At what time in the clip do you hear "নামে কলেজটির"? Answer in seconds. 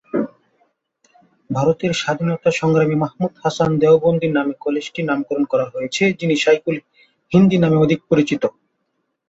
4.37-5.05